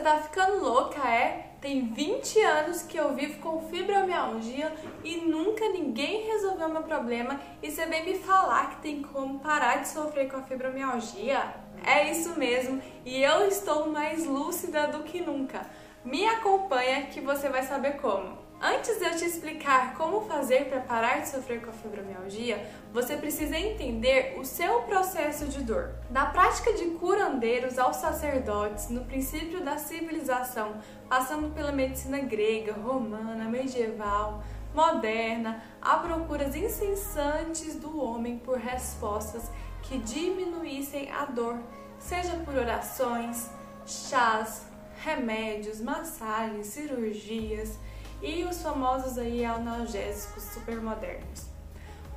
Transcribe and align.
Você 0.00 0.04
tá 0.04 0.16
ficando 0.16 0.64
louca, 0.64 1.06
é? 1.06 1.50
Tem 1.60 1.84
20 1.84 2.40
anos 2.40 2.80
que 2.80 2.96
eu 2.96 3.14
vivo 3.14 3.38
com 3.40 3.68
fibromialgia 3.68 4.72
e 5.04 5.18
nunca 5.18 5.68
ninguém 5.68 6.26
resolveu 6.26 6.70
meu 6.70 6.82
problema 6.82 7.38
e 7.62 7.70
você 7.70 7.84
vem 7.84 8.06
me 8.06 8.14
falar 8.18 8.70
que 8.70 8.76
tem 8.80 9.02
como 9.02 9.40
parar 9.40 9.82
de 9.82 9.88
sofrer 9.88 10.30
com 10.30 10.38
a 10.38 10.42
fibromialgia? 10.42 11.54
É 11.84 12.10
isso 12.10 12.38
mesmo, 12.38 12.80
e 13.04 13.22
eu 13.22 13.46
estou 13.46 13.90
mais 13.90 14.24
lúcida 14.24 14.88
do 14.88 15.02
que 15.02 15.20
nunca. 15.20 15.66
Me 16.02 16.24
acompanha 16.24 17.06
que 17.06 17.20
você 17.20 17.50
vai 17.50 17.62
saber 17.62 17.98
como. 18.00 18.38
Antes 18.62 18.98
de 18.98 19.04
eu 19.06 19.16
te 19.16 19.24
explicar 19.24 19.94
como 19.94 20.20
fazer 20.26 20.66
para 20.66 20.80
parar 20.80 21.22
de 21.22 21.30
sofrer 21.30 21.62
com 21.62 21.70
a 21.70 21.72
fibromialgia, 21.72 22.70
você 22.92 23.16
precisa 23.16 23.56
entender 23.56 24.38
o 24.38 24.44
seu 24.44 24.82
processo 24.82 25.46
de 25.46 25.62
dor. 25.62 25.94
Da 26.10 26.26
prática 26.26 26.74
de 26.74 26.84
curandeiros 26.90 27.78
aos 27.78 27.96
sacerdotes, 27.96 28.90
no 28.90 29.06
princípio 29.06 29.64
da 29.64 29.78
civilização, 29.78 30.74
passando 31.08 31.54
pela 31.54 31.72
medicina 31.72 32.18
grega, 32.18 32.74
romana, 32.74 33.46
medieval, 33.46 34.44
moderna, 34.74 35.64
há 35.80 35.96
procuras 35.96 36.54
incessantes 36.54 37.76
do 37.76 37.98
homem 37.98 38.36
por 38.36 38.58
respostas 38.58 39.50
que 39.84 39.96
diminuíssem 39.96 41.10
a 41.10 41.24
dor, 41.24 41.58
seja 41.98 42.36
por 42.44 42.54
orações, 42.54 43.48
chás, 43.86 44.66
remédios, 45.02 45.80
massagens, 45.80 46.66
cirurgias 46.66 47.78
e 48.22 48.44
os 48.44 48.62
famosos 48.62 49.18
aí 49.18 49.44
analgésicos 49.44 50.42
supermodernos. 50.44 51.46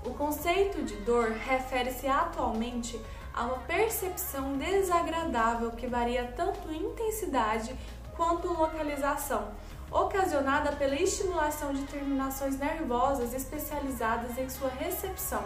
O 0.05 0.11
conceito 0.11 0.83
de 0.83 0.95
dor 0.97 1.29
refere-se 1.31 2.07
atualmente 2.07 2.99
a 3.33 3.45
uma 3.45 3.57
percepção 3.59 4.57
desagradável 4.57 5.71
que 5.71 5.87
varia 5.87 6.33
tanto 6.35 6.69
em 6.71 6.83
intensidade 6.83 7.75
quanto 8.15 8.51
localização, 8.51 9.51
ocasionada 9.89 10.73
pela 10.73 10.95
estimulação 10.95 11.73
de 11.73 11.83
terminações 11.83 12.57
nervosas 12.59 13.33
especializadas 13.33 14.37
em 14.37 14.49
sua 14.49 14.69
recepção. 14.69 15.43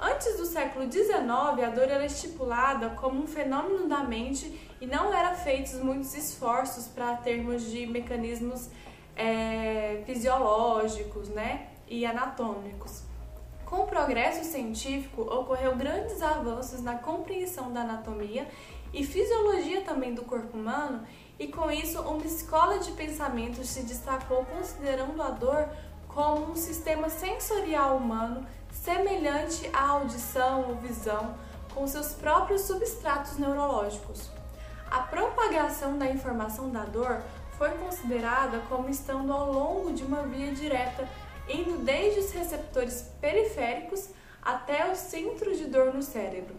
Antes 0.00 0.36
do 0.36 0.46
século 0.46 0.90
XIX, 0.90 1.18
a 1.20 1.70
dor 1.74 1.88
era 1.88 2.06
estipulada 2.06 2.90
como 2.90 3.22
um 3.22 3.26
fenômeno 3.26 3.88
da 3.88 3.98
mente 3.98 4.58
e 4.80 4.86
não 4.86 5.12
eram 5.12 5.36
feitos 5.36 5.74
muitos 5.74 6.14
esforços 6.14 6.86
para 6.86 7.16
termos 7.16 7.68
de 7.68 7.84
mecanismos 7.84 8.68
é, 9.18 10.02
fisiológicos 10.06 11.28
né, 11.28 11.68
e 11.86 12.06
anatômicos. 12.06 13.02
Com 13.66 13.82
o 13.82 13.86
progresso 13.86 14.44
científico, 14.44 15.22
ocorreu 15.22 15.76
grandes 15.76 16.22
avanços 16.22 16.80
na 16.80 16.94
compreensão 16.94 17.70
da 17.70 17.82
anatomia 17.82 18.48
e 18.94 19.04
fisiologia 19.04 19.82
também 19.82 20.14
do 20.14 20.22
corpo 20.22 20.56
humano, 20.56 21.04
e 21.38 21.48
com 21.48 21.70
isso, 21.70 22.00
uma 22.00 22.24
escola 22.24 22.78
de 22.78 22.90
pensamento 22.92 23.62
se 23.64 23.82
destacou 23.82 24.44
considerando 24.46 25.22
a 25.22 25.28
dor 25.30 25.68
como 26.08 26.50
um 26.50 26.56
sistema 26.56 27.10
sensorial 27.10 27.98
humano 27.98 28.46
semelhante 28.72 29.68
à 29.72 29.88
audição 29.90 30.68
ou 30.68 30.76
visão, 30.76 31.34
com 31.74 31.86
seus 31.86 32.12
próprios 32.12 32.62
substratos 32.62 33.36
neurológicos. 33.36 34.30
A 34.90 35.00
propagação 35.00 35.98
da 35.98 36.06
informação 36.06 36.70
da 36.70 36.84
dor 36.84 37.22
foi 37.58 37.70
considerada 37.72 38.60
como 38.68 38.88
estando 38.88 39.32
ao 39.32 39.52
longo 39.52 39.92
de 39.92 40.04
uma 40.04 40.22
via 40.22 40.52
direta, 40.52 41.06
indo 41.48 41.78
desde 41.78 42.20
os 42.20 42.30
receptores 42.30 43.10
periféricos 43.20 44.08
até 44.40 44.90
o 44.90 44.94
centro 44.94 45.54
de 45.54 45.64
dor 45.64 45.92
no 45.92 46.02
cérebro. 46.02 46.54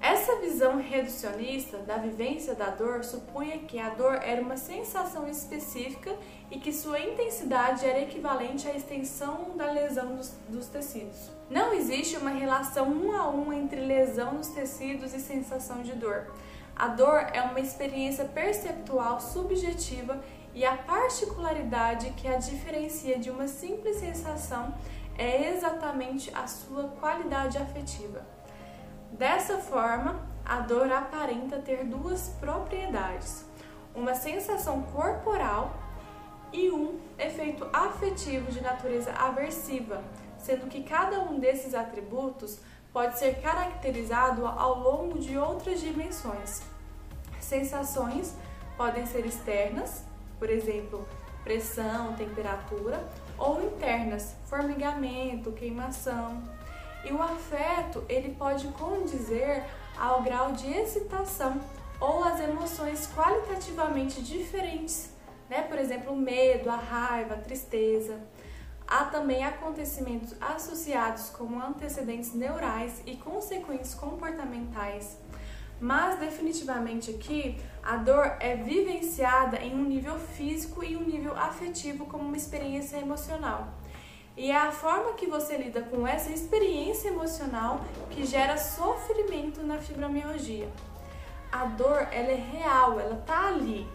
Essa 0.00 0.36
visão 0.36 0.78
reducionista 0.78 1.78
da 1.78 1.96
vivência 1.96 2.54
da 2.54 2.70
dor 2.70 3.02
supunha 3.02 3.58
que 3.58 3.80
a 3.80 3.90
dor 3.90 4.14
era 4.22 4.40
uma 4.40 4.56
sensação 4.56 5.28
específica 5.28 6.14
e 6.52 6.60
que 6.60 6.72
sua 6.72 7.00
intensidade 7.00 7.84
era 7.84 8.00
equivalente 8.00 8.68
à 8.68 8.76
extensão 8.76 9.56
da 9.56 9.72
lesão 9.72 10.14
dos, 10.14 10.32
dos, 10.48 10.68
tecidos. 10.68 11.30
Não 11.50 11.74
existe 11.74 12.16
uma 12.16 12.30
relação 12.30 12.88
um 12.88 13.12
a 13.12 13.28
um 13.28 13.52
entre 13.52 13.80
lesão 13.80 14.34
nos 14.34 14.48
tecidos 14.48 15.12
e 15.12 15.18
sensação 15.18 15.82
de 15.82 15.92
dor. 15.94 16.32
A 16.78 16.86
dor 16.86 17.26
é 17.32 17.42
uma 17.42 17.58
experiência 17.58 18.24
perceptual 18.24 19.20
subjetiva 19.20 20.22
e 20.54 20.64
a 20.64 20.76
particularidade 20.76 22.10
que 22.10 22.28
a 22.28 22.36
diferencia 22.36 23.18
de 23.18 23.30
uma 23.30 23.48
simples 23.48 23.96
sensação 23.96 24.72
é 25.18 25.52
exatamente 25.52 26.32
a 26.32 26.46
sua 26.46 26.84
qualidade 26.84 27.58
afetiva. 27.58 28.24
Dessa 29.10 29.58
forma, 29.58 30.24
a 30.44 30.60
dor 30.60 30.92
aparenta 30.92 31.58
ter 31.58 31.84
duas 31.84 32.28
propriedades: 32.38 33.44
uma 33.92 34.14
sensação 34.14 34.82
corporal 34.82 35.74
e 36.52 36.70
um 36.70 37.00
efeito 37.18 37.66
afetivo 37.72 38.52
de 38.52 38.60
natureza 38.60 39.12
aversiva, 39.14 40.00
sendo 40.38 40.68
que 40.68 40.84
cada 40.84 41.18
um 41.18 41.40
desses 41.40 41.74
atributos 41.74 42.60
pode 42.92 43.18
ser 43.18 43.40
caracterizado 43.40 44.46
ao 44.46 44.78
longo 44.78 45.18
de 45.18 45.36
outras 45.36 45.80
dimensões. 45.80 46.62
Sensações 47.40 48.34
podem 48.76 49.06
ser 49.06 49.24
externas, 49.26 50.04
por 50.38 50.50
exemplo, 50.50 51.06
pressão, 51.42 52.14
temperatura, 52.14 53.06
ou 53.38 53.62
internas, 53.62 54.34
formigamento, 54.46 55.52
queimação. 55.52 56.42
E 57.04 57.12
o 57.12 57.22
afeto, 57.22 58.04
ele 58.08 58.34
pode 58.34 58.66
condizer 58.68 59.64
ao 59.98 60.22
grau 60.22 60.52
de 60.52 60.70
excitação 60.70 61.60
ou 62.00 62.22
as 62.24 62.40
emoções 62.40 63.08
qualitativamente 63.14 64.22
diferentes, 64.22 65.10
né? 65.48 65.62
Por 65.62 65.78
exemplo, 65.78 66.12
o 66.12 66.16
medo, 66.16 66.70
a 66.70 66.76
raiva, 66.76 67.34
a 67.34 67.38
tristeza. 67.38 68.20
Há 68.90 69.04
também 69.04 69.44
acontecimentos 69.44 70.34
associados 70.40 71.28
com 71.28 71.60
antecedentes 71.60 72.32
neurais 72.32 73.02
e 73.04 73.16
consequências 73.16 73.92
comportamentais. 73.92 75.18
Mas 75.78 76.18
definitivamente 76.18 77.10
aqui 77.10 77.60
a 77.82 77.96
dor 77.96 78.36
é 78.40 78.56
vivenciada 78.56 79.58
em 79.58 79.74
um 79.74 79.84
nível 79.84 80.18
físico 80.18 80.82
e 80.82 80.96
um 80.96 81.02
nível 81.04 81.36
afetivo 81.36 82.06
como 82.06 82.24
uma 82.24 82.36
experiência 82.36 82.96
emocional. 82.96 83.68
E 84.34 84.50
é 84.50 84.56
a 84.56 84.72
forma 84.72 85.12
que 85.12 85.26
você 85.26 85.58
lida 85.58 85.82
com 85.82 86.06
essa 86.06 86.30
experiência 86.30 87.08
emocional 87.08 87.82
que 88.08 88.24
gera 88.24 88.56
sofrimento 88.56 89.62
na 89.62 89.76
fibromialgia. 89.76 90.72
A 91.52 91.66
dor, 91.66 92.08
ela 92.10 92.30
é 92.30 92.42
real, 92.52 92.98
ela 92.98 93.22
tá 93.26 93.48
ali. 93.48 93.86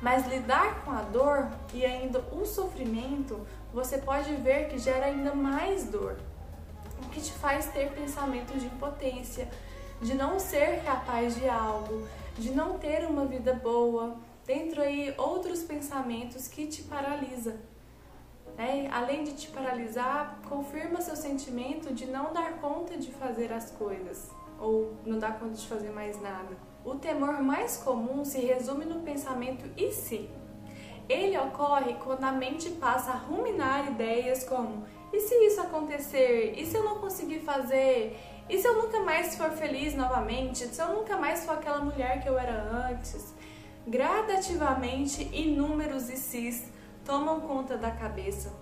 Mas 0.00 0.26
lidar 0.28 0.84
com 0.84 0.90
a 0.90 1.00
dor 1.00 1.48
e 1.72 1.84
ainda 1.84 2.20
o 2.30 2.44
sofrimento 2.44 3.46
você 3.76 3.98
pode 3.98 4.34
ver 4.36 4.68
que 4.68 4.78
gera 4.78 5.04
ainda 5.04 5.34
mais 5.34 5.84
dor, 5.84 6.16
o 7.04 7.10
que 7.10 7.20
te 7.20 7.30
faz 7.32 7.66
ter 7.66 7.92
pensamentos 7.92 8.58
de 8.58 8.68
impotência, 8.68 9.50
de 10.00 10.14
não 10.14 10.38
ser 10.38 10.82
capaz 10.82 11.36
de 11.36 11.46
algo, 11.46 12.08
de 12.38 12.52
não 12.52 12.78
ter 12.78 13.04
uma 13.04 13.26
vida 13.26 13.52
boa, 13.52 14.16
dentro 14.46 14.80
aí 14.80 15.12
outros 15.18 15.62
pensamentos 15.62 16.48
que 16.48 16.66
te 16.66 16.84
paralisa. 16.84 17.60
Né? 18.56 18.88
Além 18.90 19.24
de 19.24 19.34
te 19.34 19.48
paralisar, 19.48 20.40
confirma 20.48 21.02
seu 21.02 21.14
sentimento 21.14 21.92
de 21.92 22.06
não 22.06 22.32
dar 22.32 22.54
conta 22.54 22.96
de 22.96 23.10
fazer 23.10 23.52
as 23.52 23.70
coisas 23.72 24.30
ou 24.58 24.96
não 25.04 25.18
dar 25.18 25.38
conta 25.38 25.52
de 25.52 25.66
fazer 25.68 25.90
mais 25.90 26.18
nada. 26.22 26.56
O 26.82 26.94
temor 26.94 27.42
mais 27.42 27.76
comum 27.76 28.24
se 28.24 28.38
resume 28.38 28.86
no 28.86 29.02
pensamento 29.02 29.68
e 29.76 29.92
se. 29.92 30.30
Ele 31.08 31.38
ocorre 31.38 31.94
quando 31.94 32.24
a 32.24 32.32
mente 32.32 32.70
passa 32.70 33.12
a 33.12 33.16
ruminar 33.16 33.88
ideias 33.88 34.44
como: 34.44 34.84
e 35.12 35.20
se 35.20 35.34
isso 35.46 35.60
acontecer? 35.60 36.54
E 36.56 36.66
se 36.66 36.76
eu 36.76 36.84
não 36.84 36.98
conseguir 36.98 37.40
fazer? 37.40 38.18
E 38.48 38.58
se 38.58 38.66
eu 38.66 38.82
nunca 38.82 39.00
mais 39.00 39.36
for 39.36 39.50
feliz 39.50 39.94
novamente? 39.94 40.66
Se 40.66 40.80
eu 40.80 40.88
nunca 40.88 41.16
mais 41.16 41.44
for 41.44 41.54
aquela 41.54 41.78
mulher 41.78 42.22
que 42.22 42.28
eu 42.28 42.38
era 42.38 42.62
antes? 42.88 43.34
Gradativamente, 43.86 45.22
inúmeros 45.32 46.08
e 46.08 46.16
cis 46.16 46.70
tomam 47.04 47.40
conta 47.40 47.76
da 47.76 47.90
cabeça, 47.90 48.52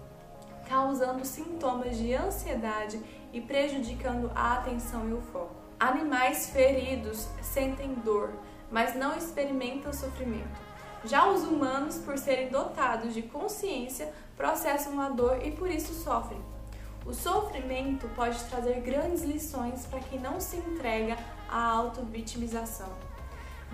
causando 0.69 1.25
sintomas 1.25 1.96
de 1.96 2.14
ansiedade 2.14 3.00
e 3.32 3.41
prejudicando 3.41 4.31
a 4.35 4.55
atenção 4.55 5.08
e 5.08 5.14
o 5.14 5.20
foco. 5.20 5.55
Animais 5.81 6.50
feridos 6.50 7.26
sentem 7.43 7.94
dor, 7.94 8.32
mas 8.70 8.94
não 8.94 9.17
experimentam 9.17 9.93
sofrimento. 9.93 10.63
Já 11.06 11.29
os 11.29 11.43
humanos, 11.43 11.99
por 11.99 12.17
serem 12.17 12.49
dotados 12.49 13.12
de 13.12 13.23
consciência, 13.23 14.12
processam 14.37 14.99
a 15.01 15.11
dor 15.11 15.45
e 15.45 15.51
por 15.51 15.71
isso 15.71 15.93
sofrem. 15.93 16.41
O 17.05 17.12
sofrimento 17.12 18.09
pode 18.17 18.43
trazer 18.45 18.81
grandes 18.81 19.23
lições 19.23 19.85
para 19.85 20.01
quem 20.01 20.19
não 20.19 20.41
se 20.41 20.56
entrega 20.56 21.19
à 21.49 21.62
auto-vitimização. 21.73 22.89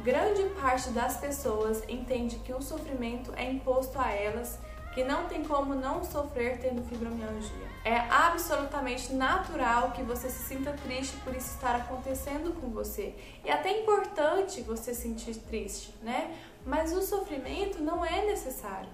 Grande 0.02 0.42
parte 0.60 0.90
das 0.90 1.18
pessoas 1.18 1.84
entende 1.88 2.36
que 2.38 2.52
o 2.52 2.60
sofrimento 2.60 3.32
é 3.36 3.48
imposto 3.48 4.00
a 4.00 4.10
elas, 4.10 4.58
que 4.94 5.04
não 5.04 5.26
tem 5.26 5.44
como 5.44 5.74
não 5.74 6.02
sofrer 6.02 6.58
tendo 6.58 6.82
fibromialgia. 6.82 7.69
É 7.82 7.96
absolutamente 7.96 9.12
natural 9.14 9.92
que 9.92 10.02
você 10.02 10.28
se 10.28 10.42
sinta 10.42 10.72
triste 10.84 11.16
por 11.24 11.34
isso 11.34 11.54
estar 11.54 11.76
acontecendo 11.76 12.52
com 12.60 12.68
você. 12.68 13.14
E 13.42 13.50
até 13.50 13.80
importante 13.80 14.60
você 14.60 14.92
sentir 14.92 15.36
triste, 15.36 15.94
né? 16.02 16.36
Mas 16.66 16.92
o 16.92 17.00
sofrimento 17.00 17.82
não 17.82 18.04
é 18.04 18.26
necessário. 18.26 18.90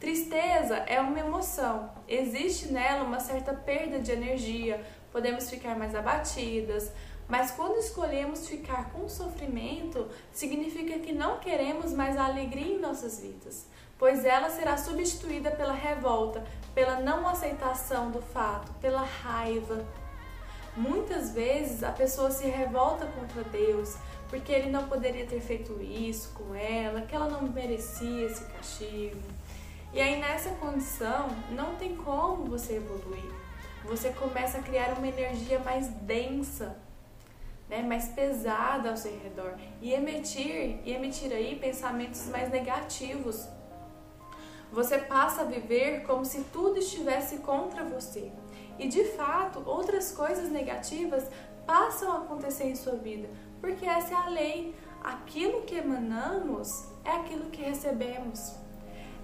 Tristeza 0.00 0.76
é 0.78 0.98
uma 1.00 1.20
emoção. 1.20 1.90
Existe 2.08 2.72
nela 2.72 3.04
uma 3.04 3.20
certa 3.20 3.52
perda 3.52 3.98
de 3.98 4.10
energia, 4.10 4.82
podemos 5.12 5.50
ficar 5.50 5.76
mais 5.76 5.94
abatidas, 5.94 6.90
mas 7.28 7.50
quando 7.52 7.78
escolhemos 7.78 8.48
ficar 8.48 8.90
com 8.90 9.08
sofrimento, 9.08 10.08
significa 10.32 10.98
que 10.98 11.12
não 11.12 11.38
queremos 11.38 11.92
mais 11.92 12.16
a 12.16 12.24
alegria 12.24 12.74
em 12.74 12.80
nossas 12.80 13.20
vidas, 13.20 13.66
pois 13.98 14.24
ela 14.24 14.50
será 14.50 14.76
substituída 14.76 15.50
pela 15.50 15.72
revolta, 15.72 16.44
pela 16.74 17.00
não 17.00 17.28
aceitação 17.28 18.10
do 18.10 18.20
fato, 18.20 18.72
pela 18.80 19.02
raiva. 19.02 19.84
Muitas 20.76 21.32
vezes 21.32 21.82
a 21.82 21.90
pessoa 21.90 22.30
se 22.30 22.46
revolta 22.46 23.06
contra 23.06 23.44
Deus 23.44 23.96
porque 24.28 24.50
ele 24.50 24.70
não 24.70 24.88
poderia 24.88 25.26
ter 25.26 25.40
feito 25.40 25.78
isso 25.82 26.32
com 26.34 26.54
ela, 26.54 27.02
que 27.02 27.14
ela 27.14 27.28
não 27.28 27.42
merecia 27.42 28.24
esse 28.24 28.44
castigo. 28.46 29.20
E 29.92 30.00
aí 30.00 30.18
nessa 30.18 30.50
condição 30.52 31.28
não 31.50 31.76
tem 31.76 31.94
como 31.96 32.46
você 32.46 32.76
evoluir. 32.76 33.30
Você 33.84 34.10
começa 34.10 34.58
a 34.58 34.62
criar 34.62 34.96
uma 34.96 35.06
energia 35.06 35.58
mais 35.58 35.88
densa 35.88 36.76
né, 37.72 37.80
mais 37.80 38.08
pesada 38.08 38.90
ao 38.90 38.96
seu 38.98 39.18
redor 39.18 39.54
e 39.80 39.94
emitir 39.94 40.80
e 40.84 40.92
emitir 40.92 41.32
aí 41.32 41.56
pensamentos 41.56 42.26
mais 42.28 42.50
negativos. 42.50 43.48
Você 44.72 44.96
passa 44.96 45.42
a 45.42 45.44
viver 45.44 46.02
como 46.04 46.24
se 46.24 46.44
tudo 46.44 46.78
estivesse 46.78 47.38
contra 47.38 47.84
você. 47.84 48.32
E 48.78 48.88
de 48.88 49.04
fato, 49.04 49.62
outras 49.66 50.12
coisas 50.12 50.48
negativas 50.48 51.28
passam 51.66 52.10
a 52.10 52.18
acontecer 52.18 52.64
em 52.64 52.74
sua 52.74 52.96
vida, 52.96 53.28
porque 53.60 53.84
essa 53.84 54.14
é 54.14 54.16
a 54.16 54.28
lei. 54.28 54.74
Aquilo 55.04 55.62
que 55.62 55.74
emanamos 55.74 56.88
é 57.04 57.10
aquilo 57.10 57.50
que 57.50 57.62
recebemos. 57.62 58.54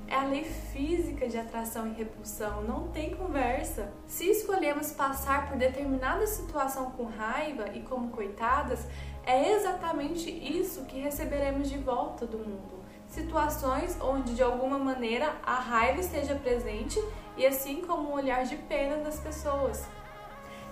É 0.07 0.17
a 0.17 0.25
lei 0.25 0.45
física 0.45 1.29
de 1.29 1.39
atração 1.39 1.87
e 1.87 1.93
repulsão, 1.93 2.63
não 2.63 2.89
tem 2.89 3.15
conversa. 3.15 3.93
Se 4.07 4.25
escolhemos 4.29 4.93
passar 4.93 5.49
por 5.49 5.57
determinada 5.57 6.27
situação 6.27 6.91
com 6.93 7.05
raiva 7.05 7.69
e 7.75 7.81
como 7.81 8.11
coitadas, 8.11 8.87
é 9.25 9.53
exatamente 9.53 10.31
isso 10.31 10.85
que 10.87 10.99
receberemos 10.99 11.69
de 11.69 11.79
volta 11.79 12.27
do 12.27 12.39
mundo. 12.39 12.78
Situações 13.09 13.99
onde 14.01 14.35
de 14.35 14.43
alguma 14.43 14.79
maneira 14.79 15.37
a 15.45 15.55
raiva 15.55 16.01
esteja 16.01 16.35
presente 16.35 17.03
e 17.37 17.47
assim 17.47 17.81
como 17.81 18.11
um 18.11 18.13
olhar 18.13 18.45
de 18.45 18.57
pena 18.57 18.99
das 18.99 19.19
pessoas. 19.19 19.85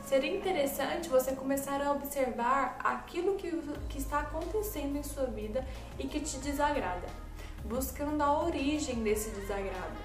Seria 0.05 0.37
interessante 0.37 1.09
você 1.09 1.35
começar 1.35 1.83
a 1.83 1.91
observar 1.93 2.79
aquilo 2.79 3.35
que, 3.35 3.51
que 3.89 3.99
está 3.99 4.21
acontecendo 4.21 4.97
em 4.97 5.03
sua 5.03 5.27
vida 5.27 5.67
e 5.99 6.07
que 6.07 6.21
te 6.21 6.39
desagrada 6.39 7.27
buscando 7.67 8.23
a 8.23 8.43
origem 8.43 9.03
desse 9.03 9.31
desagrado. 9.31 9.97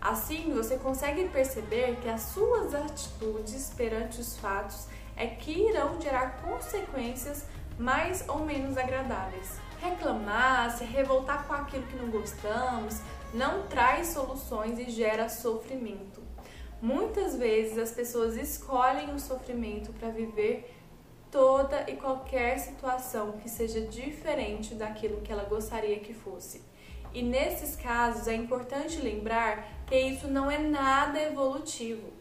Assim, 0.00 0.52
você 0.52 0.76
consegue 0.76 1.28
perceber 1.28 1.96
que 2.02 2.08
as 2.08 2.22
suas 2.22 2.74
atitudes 2.74 3.72
perante 3.76 4.20
os 4.20 4.36
fatos 4.38 4.86
é 5.16 5.26
que 5.26 5.68
irão 5.68 6.00
gerar 6.00 6.42
consequências 6.42 7.46
mais 7.78 8.26
ou 8.28 8.40
menos 8.40 8.76
agradáveis. 8.76 9.65
Reclamar, 9.80 10.76
se 10.76 10.84
revoltar 10.84 11.46
com 11.46 11.52
aquilo 11.52 11.86
que 11.86 11.96
não 11.96 12.08
gostamos, 12.08 13.00
não 13.34 13.66
traz 13.66 14.08
soluções 14.08 14.78
e 14.78 14.90
gera 14.90 15.28
sofrimento. 15.28 16.22
Muitas 16.80 17.36
vezes 17.36 17.78
as 17.78 17.90
pessoas 17.90 18.36
escolhem 18.36 19.14
o 19.14 19.18
sofrimento 19.18 19.92
para 19.94 20.10
viver 20.10 20.74
toda 21.30 21.90
e 21.90 21.96
qualquer 21.96 22.58
situação 22.58 23.32
que 23.32 23.48
seja 23.48 23.80
diferente 23.80 24.74
daquilo 24.74 25.20
que 25.20 25.32
ela 25.32 25.44
gostaria 25.44 25.98
que 26.00 26.14
fosse. 26.14 26.62
E 27.12 27.22
nesses 27.22 27.76
casos 27.76 28.28
é 28.28 28.34
importante 28.34 29.00
lembrar 29.00 29.66
que 29.86 29.98
isso 29.98 30.28
não 30.28 30.50
é 30.50 30.58
nada 30.58 31.20
evolutivo. 31.20 32.12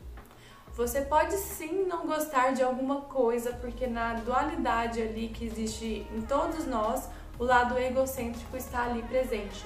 Você 0.73 1.01
pode 1.01 1.33
sim 1.37 1.85
não 1.85 2.05
gostar 2.05 2.53
de 2.53 2.61
alguma 2.61 3.01
coisa, 3.01 3.53
porque 3.53 3.87
na 3.87 4.13
dualidade 4.15 5.01
ali 5.01 5.29
que 5.29 5.45
existe 5.45 6.05
em 6.13 6.21
todos 6.21 6.65
nós, 6.65 7.09
o 7.37 7.43
lado 7.43 7.77
egocêntrico 7.77 8.55
está 8.55 8.83
ali 8.83 9.03
presente. 9.03 9.65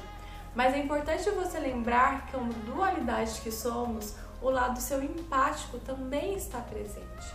Mas 0.55 0.73
é 0.73 0.79
importante 0.79 1.29
você 1.29 1.59
lembrar 1.59 2.25
que, 2.25 2.33
como 2.33 2.51
dualidade 2.51 3.39
que 3.41 3.51
somos, 3.51 4.15
o 4.41 4.49
lado 4.49 4.79
seu 4.79 5.03
empático 5.03 5.77
também 5.79 6.35
está 6.35 6.59
presente, 6.59 7.33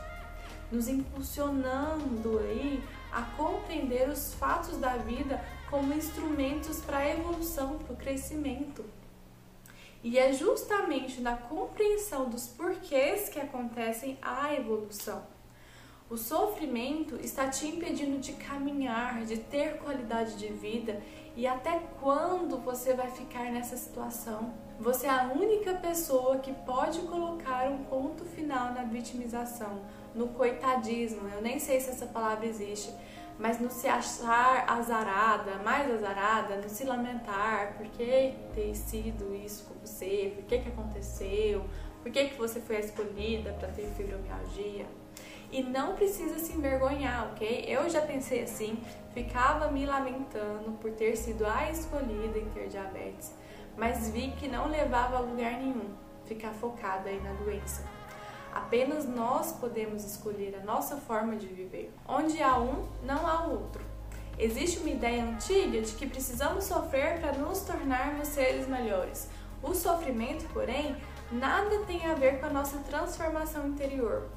nos 0.73 0.89
impulsionando 0.89 2.39
aí 2.39 2.83
a 3.13 3.23
compreender 3.37 4.09
os 4.09 4.35
fatos 4.35 4.79
da 4.79 4.97
vida 4.97 5.43
como 5.71 5.93
instrumentos 5.93 6.81
para 6.81 6.99
a 6.99 7.11
evolução, 7.11 7.79
para 7.79 7.93
o 7.93 7.97
crescimento. 7.97 8.85
E 10.03 10.19
é 10.19 10.33
justamente 10.33 11.21
na 11.21 11.37
compreensão 11.37 12.29
dos 12.29 12.47
porquês 12.47 13.29
que 13.29 13.41
acontecem 13.41 14.19
a 14.21 14.53
evolução. 14.53 15.34
O 16.11 16.19
sofrimento 16.19 17.17
está 17.17 17.49
te 17.49 17.67
impedindo 17.67 18.19
de 18.19 18.35
caminhar, 18.35 19.25
de 19.25 19.39
ter 19.39 19.79
qualidade 19.79 20.37
de 20.37 20.49
vida 20.49 21.03
e 21.35 21.47
até 21.47 21.81
quando 21.99 22.59
você 22.59 22.93
vai 22.93 23.11
ficar 23.11 23.51
nessa 23.51 23.75
situação? 23.75 24.53
Você 24.79 25.07
é 25.07 25.11
a 25.11 25.33
única 25.35 25.73
pessoa 25.75 26.39
que 26.39 26.53
pode 26.53 27.01
colocar 27.01 27.71
um 27.71 27.85
ponto 27.85 28.23
final 28.23 28.75
na 28.75 28.83
vitimização, 28.83 29.81
no 30.15 30.29
coitadismo. 30.29 31.27
Eu 31.29 31.41
nem 31.41 31.59
sei 31.59 31.81
se 31.81 31.89
essa 31.89 32.07
palavra 32.07 32.47
existe, 32.47 32.93
mas 33.39 33.59
não 33.59 33.71
se 33.71 33.89
achar 33.89 34.69
azarada, 34.69 35.57
mais 35.65 35.91
azarada, 35.91 36.57
não 36.57 36.69
se 36.69 36.85
lamentar, 36.85 37.79
por 37.79 37.87
que 37.87 38.35
ter 38.55 38.75
sido 38.75 39.35
isso 39.35 39.65
com 39.65 39.75
você, 39.81 40.35
por 40.37 40.45
que, 40.45 40.59
que 40.59 40.69
aconteceu, 40.69 41.65
por 42.03 42.13
que, 42.13 42.29
que 42.29 42.37
você 42.37 42.61
foi 42.61 42.79
escolhida 42.79 43.55
para 43.55 43.69
ter 43.69 43.87
fibromialgia. 43.97 44.87
E 45.55 45.63
não 45.63 45.95
precisa 45.95 46.37
se 46.41 46.53
envergonhar, 46.53 47.29
ok? 47.31 47.65
Eu 47.69 47.89
já 47.89 48.01
pensei 48.01 48.43
assim, 48.43 48.77
ficava 49.13 49.71
me 49.71 49.87
lamentando 49.87 50.73
por 50.81 50.91
ter 50.91 51.17
sido 51.17 51.47
a 51.47 51.71
escolhida 51.71 52.37
em 52.37 52.51
ter 52.51 52.67
diabetes, 52.67 53.33
mas 53.77 54.11
vi 54.11 54.33
que 54.33 54.49
não 54.49 54.67
levava 54.67 55.17
a 55.17 55.21
lugar 55.21 55.53
nenhum 55.53 55.95
ficar 56.25 56.51
focada 56.55 57.09
aí 57.09 57.21
na 57.21 57.35
doença. 57.35 57.85
Apenas 58.53 59.09
nós 59.09 59.53
podemos 59.53 60.05
escolher 60.05 60.57
a 60.61 60.65
nossa 60.65 60.97
forma 60.97 61.37
de 61.37 61.47
viver. 61.47 61.95
Onde 62.09 62.43
há 62.43 62.59
um, 62.59 62.89
não 63.05 63.25
há 63.25 63.45
outro. 63.45 63.81
Existe 64.37 64.81
uma 64.81 64.91
ideia 64.91 65.23
antiga 65.23 65.81
de 65.81 65.93
que 65.93 66.09
precisamos 66.09 66.65
sofrer 66.65 67.21
para 67.21 67.35
nos 67.35 67.61
tornarmos 67.61 68.27
seres 68.27 68.67
melhores. 68.67 69.31
O 69.63 69.73
sofrimento, 69.73 70.53
porém, 70.53 70.97
nada 71.31 71.85
tem 71.87 72.05
a 72.07 72.15
ver 72.15 72.41
com 72.41 72.47
a 72.47 72.51
nossa 72.51 72.79
transformação 72.79 73.69
interior. 73.69 74.29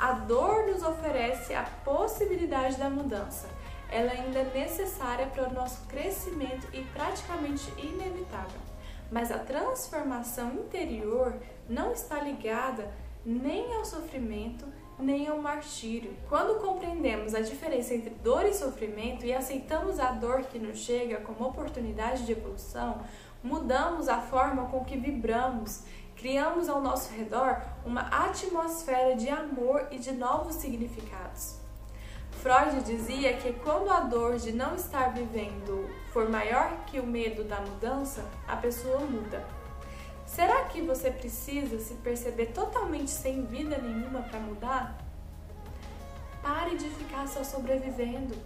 A 0.00 0.12
dor 0.12 0.64
nos 0.66 0.82
oferece 0.82 1.52
a 1.52 1.62
possibilidade 1.84 2.78
da 2.78 2.88
mudança. 2.88 3.46
Ela 3.90 4.12
ainda 4.12 4.38
é 4.38 4.50
necessária 4.54 5.26
para 5.26 5.46
o 5.46 5.52
nosso 5.52 5.86
crescimento 5.88 6.66
e 6.72 6.82
praticamente 6.84 7.70
inevitável. 7.76 8.58
Mas 9.12 9.30
a 9.30 9.38
transformação 9.40 10.54
interior 10.54 11.34
não 11.68 11.92
está 11.92 12.18
ligada 12.22 12.90
nem 13.26 13.74
ao 13.74 13.84
sofrimento, 13.84 14.64
nem 14.98 15.28
ao 15.28 15.36
martírio. 15.36 16.16
Quando 16.30 16.62
compreendemos 16.62 17.34
a 17.34 17.42
diferença 17.42 17.92
entre 17.92 18.08
dor 18.08 18.46
e 18.46 18.54
sofrimento 18.54 19.26
e 19.26 19.34
aceitamos 19.34 20.00
a 20.00 20.12
dor 20.12 20.44
que 20.44 20.58
nos 20.58 20.78
chega 20.78 21.20
como 21.20 21.46
oportunidade 21.46 22.24
de 22.24 22.32
evolução, 22.32 23.02
mudamos 23.42 24.08
a 24.08 24.18
forma 24.22 24.66
com 24.68 24.82
que 24.82 24.96
vibramos, 24.96 25.82
criamos 26.20 26.68
ao 26.68 26.82
nosso 26.82 27.14
redor 27.14 27.62
uma 27.84 28.02
atmosfera 28.02 29.16
de 29.16 29.30
amor 29.30 29.88
e 29.90 29.98
de 29.98 30.12
novos 30.12 30.56
significados. 30.56 31.58
Freud 32.42 32.82
dizia 32.84 33.32
que 33.38 33.54
quando 33.54 33.90
a 33.90 34.00
dor 34.00 34.36
de 34.36 34.52
não 34.52 34.74
estar 34.74 35.14
vivendo 35.14 35.88
for 36.12 36.28
maior 36.28 36.84
que 36.86 37.00
o 37.00 37.06
medo 37.06 37.42
da 37.44 37.60
mudança, 37.60 38.22
a 38.46 38.54
pessoa 38.54 39.00
muda. 39.00 39.42
Será 40.26 40.64
que 40.64 40.82
você 40.82 41.10
precisa 41.10 41.78
se 41.80 41.94
perceber 41.94 42.46
totalmente 42.46 43.10
sem 43.10 43.46
vida 43.46 43.78
nenhuma 43.78 44.20
para 44.20 44.40
mudar? 44.40 44.98
Pare 46.42 46.76
de 46.76 46.88
ficar 46.90 47.26
só 47.28 47.42
sobrevivendo. 47.42 48.36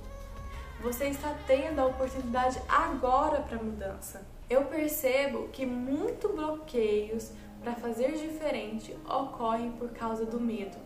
Você 0.81 1.07
está 1.07 1.35
tendo 1.47 1.81
a 1.81 1.87
oportunidade 1.87 2.61
agora 2.69 3.41
para 3.41 3.59
mudança. 3.59 4.25
Eu 4.49 4.65
percebo 4.65 5.49
que 5.49 5.65
muitos 5.65 6.31
bloqueios, 6.31 7.31
para 7.65 7.75
fazer 7.75 8.13
diferente 8.13 8.95
ocorre 9.09 9.71
por 9.79 9.89
causa 9.89 10.27
do 10.27 10.39
medo. 10.39 10.77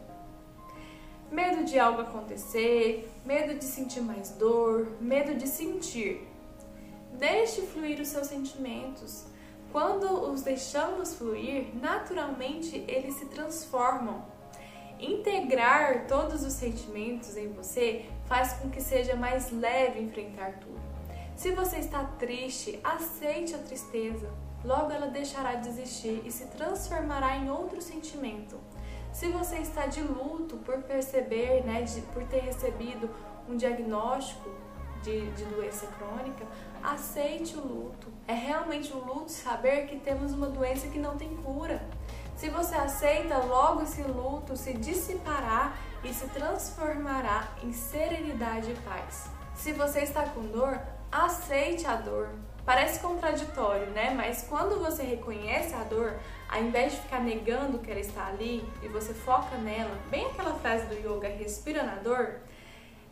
Medo 1.30 1.64
de 1.64 1.78
algo 1.78 2.00
acontecer, 2.00 3.12
medo 3.26 3.58
de 3.58 3.64
sentir 3.64 4.00
mais 4.00 4.30
dor, 4.30 4.97
medo 5.00 5.35
de 5.35 5.47
sentir. 5.47 6.26
Deixe 7.12 7.62
fluir 7.62 8.00
os 8.00 8.08
seus 8.08 8.28
sentimentos. 8.28 9.26
Quando 9.73 10.30
os 10.30 10.42
deixamos 10.42 11.14
fluir, 11.14 11.75
naturalmente 11.75 12.82
eles 12.87 13.16
se 13.16 13.26
transformam. 13.26 14.25
Integrar 14.99 16.06
todos 16.06 16.42
os 16.44 16.52
sentimentos 16.54 17.37
em 17.37 17.52
você 17.52 18.06
faz 18.25 18.54
com 18.54 18.70
que 18.70 18.80
seja 18.80 19.14
mais 19.14 19.50
leve 19.50 20.00
enfrentar 20.00 20.58
tudo. 20.61 20.80
Se 21.37 21.52
você 21.52 21.76
está 21.76 22.04
triste, 22.18 22.80
aceite 22.82 23.54
a 23.54 23.58
tristeza. 23.58 24.47
Logo 24.68 24.92
ela 24.92 25.06
deixará 25.06 25.54
de 25.54 25.66
existir 25.66 26.20
e 26.26 26.30
se 26.30 26.44
transformará 26.44 27.38
em 27.38 27.50
outro 27.50 27.80
sentimento. 27.80 28.60
Se 29.10 29.30
você 29.30 29.56
está 29.60 29.87
de 29.87 30.02
luto 30.02 30.58
por 30.58 30.82
perceber, 30.82 31.64
né, 31.64 31.80
de, 31.80 32.02
por 32.02 32.22
ter 32.25 32.40
recebido 32.40 33.08
um 33.48 33.56
diagnóstico 33.56 34.50
de, 35.02 35.30
de 35.30 35.44
doença 35.46 35.87
crônica, 35.87 36.44
aceite 36.82 37.56
o 37.56 37.62
luto. 37.62 38.08
É 38.26 38.34
realmente 38.34 38.92
um 38.92 38.98
luto 38.98 39.30
saber 39.32 39.87
que 39.87 39.98
temos 40.00 40.32
uma 40.34 40.48
doença 40.48 40.87
que 40.88 40.98
não 40.98 41.16
tem 41.16 41.34
cura. 41.37 41.80
Se 42.37 42.50
você 42.50 42.75
aceita, 42.75 43.38
logo 43.38 43.80
esse 43.80 44.02
luto 44.02 44.54
se 44.54 44.75
dissipará 44.75 45.72
e 46.04 46.12
se 46.12 46.28
transformará 46.28 47.48
em 47.62 47.72
serenidade 47.72 48.70
e 48.72 48.75
paz. 48.82 49.30
Se 49.54 49.72
você 49.72 50.00
está 50.00 50.25
com 50.25 50.42
dor, 50.42 50.78
aceite 51.10 51.87
a 51.87 51.96
dor. 51.96 52.28
Parece 52.68 53.00
contraditório, 53.00 53.87
né? 53.92 54.12
Mas 54.14 54.44
quando 54.46 54.78
você 54.78 55.02
reconhece 55.02 55.75
a 55.75 55.84
dor, 55.84 56.18
ao 56.50 56.62
invés 56.62 56.92
de 56.92 57.00
ficar 57.00 57.18
negando 57.18 57.78
que 57.78 57.90
ela 57.90 57.98
está 57.98 58.26
ali 58.26 58.62
e 58.82 58.88
você 58.88 59.14
foca 59.14 59.56
nela, 59.56 59.98
bem 60.10 60.26
aquela 60.26 60.52
frase 60.52 60.84
do 60.84 60.94
yoga, 60.94 61.28
respira 61.28 61.82
na 61.82 61.94
dor, 61.94 62.40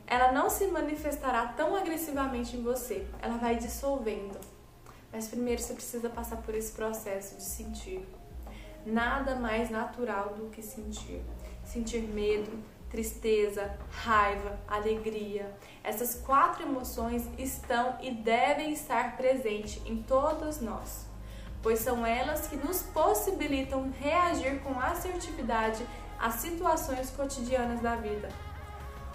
ela 0.06 0.30
não 0.30 0.50
se 0.50 0.66
manifestará 0.66 1.54
tão 1.56 1.74
agressivamente 1.74 2.54
em 2.54 2.62
você. 2.62 3.06
Ela 3.22 3.38
vai 3.38 3.56
dissolvendo. 3.56 4.38
Mas 5.10 5.26
primeiro 5.26 5.62
você 5.62 5.72
precisa 5.72 6.10
passar 6.10 6.36
por 6.42 6.54
esse 6.54 6.72
processo 6.72 7.36
de 7.36 7.42
sentir. 7.42 8.06
Nada 8.84 9.36
mais 9.36 9.70
natural 9.70 10.34
do 10.34 10.50
que 10.50 10.60
sentir. 10.60 11.22
Sentir 11.64 12.02
medo, 12.02 12.62
tristeza, 12.90 13.76
raiva, 13.90 14.58
alegria. 14.66 15.54
Essas 15.82 16.14
quatro 16.14 16.62
emoções 16.62 17.28
estão 17.38 17.96
e 18.00 18.10
devem 18.10 18.72
estar 18.72 19.16
presentes 19.16 19.80
em 19.84 20.02
todos 20.02 20.60
nós, 20.60 21.06
pois 21.62 21.80
são 21.80 22.06
elas 22.06 22.46
que 22.46 22.56
nos 22.56 22.82
possibilitam 22.82 23.92
reagir 24.00 24.60
com 24.60 24.78
assertividade 24.78 25.86
às 26.18 26.34
situações 26.34 27.10
cotidianas 27.10 27.80
da 27.80 27.96
vida. 27.96 28.28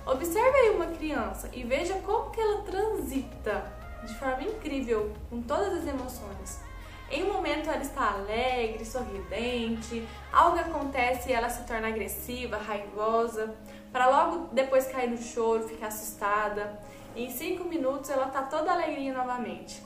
Observe 0.05 0.57
aí 0.57 0.69
uma 0.71 0.87
criança 0.87 1.49
e 1.53 1.63
veja 1.63 1.93
como 1.99 2.31
que 2.31 2.41
ela 2.41 2.63
transita 2.63 3.71
de 4.03 4.15
forma 4.15 4.43
incrível 4.43 5.13
com 5.29 5.41
todas 5.41 5.77
as 5.77 5.87
emoções. 5.87 6.70
Em 7.11 7.23
um 7.23 7.33
momento 7.33 7.69
ela 7.69 7.81
está 7.81 8.13
alegre, 8.13 8.85
sorridente, 8.85 10.07
algo 10.31 10.57
acontece 10.57 11.29
e 11.29 11.33
ela 11.33 11.49
se 11.49 11.67
torna 11.67 11.89
agressiva, 11.89 12.55
raivosa, 12.55 13.53
para 13.91 14.07
logo 14.07 14.47
depois 14.53 14.87
cair 14.87 15.09
no 15.09 15.17
choro, 15.17 15.67
ficar 15.67 15.87
assustada. 15.87 16.79
E 17.13 17.25
em 17.25 17.29
cinco 17.29 17.65
minutos 17.65 18.09
ela 18.09 18.27
está 18.27 18.43
toda 18.43 18.71
alegrinha 18.71 19.13
novamente. 19.13 19.83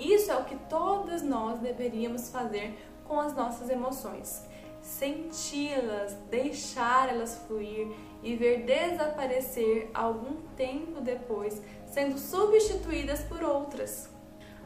Isso 0.00 0.32
é 0.32 0.36
o 0.36 0.44
que 0.44 0.56
todas 0.68 1.22
nós 1.22 1.58
deveríamos 1.58 2.30
fazer 2.30 2.74
com 3.06 3.20
as 3.20 3.34
nossas 3.34 3.68
emoções. 3.68 4.46
Senti-las, 4.80 6.14
deixar 6.30 7.10
elas 7.10 7.36
fluir 7.46 7.94
e 8.22 8.34
ver 8.34 8.64
desaparecer 8.64 9.90
algum 9.92 10.40
tempo 10.56 11.02
depois, 11.02 11.60
sendo 11.86 12.18
substituídas 12.18 13.20
por 13.24 13.42
outras. 13.42 14.08